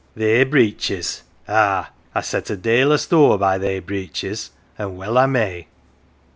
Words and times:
"They 0.15 0.43
breeches! 0.45 1.21
Ah, 1.47 1.91
I 2.15 2.21
set 2.21 2.49
a 2.49 2.57
dale 2.57 2.87
o" 2.87 2.97
1 2.97 2.97
store 2.97 3.37
by 3.37 3.59
they 3.59 3.77
breeches 3.77 4.49
an 4.79 4.97
1 4.97 4.97
well 4.97 5.17
I 5.19 5.27
may."" 5.27 5.67